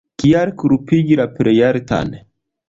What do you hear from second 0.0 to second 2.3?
Kial kulpigi la Plejaltan?